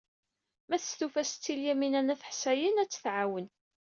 [0.69, 3.47] Ma testufa Setti Lyamina n At Ḥsayen, ad tt-tɛawen.